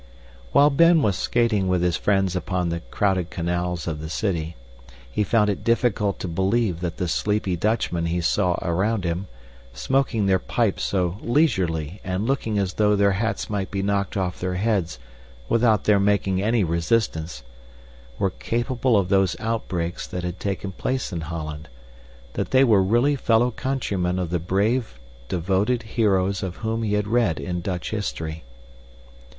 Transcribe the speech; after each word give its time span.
While 0.51 0.71
Ben 0.71 1.03
was 1.03 1.15
skating 1.15 1.67
with 1.67 1.83
his 1.83 1.95
friends 1.95 2.35
upon 2.35 2.69
the 2.69 2.79
crowded 2.79 3.29
canals 3.29 3.85
of 3.87 4.01
the 4.01 4.09
city, 4.09 4.55
he 5.11 5.23
found 5.23 5.47
it 5.47 5.63
difficult 5.63 6.17
to 6.21 6.27
believe 6.27 6.79
that 6.79 6.97
the 6.97 7.07
sleepy 7.07 7.55
Dutchmen 7.55 8.07
he 8.07 8.19
saw 8.19 8.57
around 8.63 9.03
him, 9.03 9.27
smoking 9.73 10.25
their 10.25 10.39
pipes 10.39 10.83
so 10.85 11.19
leisurely 11.21 12.01
and 12.03 12.25
looking 12.25 12.57
as 12.57 12.73
though 12.73 12.95
their 12.95 13.11
hats 13.11 13.47
might 13.47 13.69
be 13.69 13.83
knocked 13.83 14.17
off 14.17 14.39
their 14.39 14.55
heads 14.55 14.97
without 15.47 15.83
their 15.83 15.99
making 15.99 16.41
any 16.41 16.63
resistance, 16.63 17.43
were 18.17 18.31
capable 18.31 18.97
of 18.97 19.09
those 19.09 19.39
outbreaks 19.39 20.07
that 20.07 20.23
had 20.23 20.39
taken 20.39 20.71
place 20.71 21.13
in 21.13 21.21
Holland 21.21 21.69
that 22.33 22.49
they 22.49 22.63
were 22.63 22.81
really 22.81 23.15
fellow 23.15 23.51
countrymen 23.51 24.17
of 24.17 24.31
the 24.31 24.39
brave, 24.39 24.99
devoted 25.29 25.83
heroes 25.83 26.41
of 26.41 26.55
whom 26.65 26.81
he 26.81 26.95
had 26.95 27.07
read 27.07 27.39
in 27.39 27.61
Dutch 27.61 27.91
history. 27.91 28.43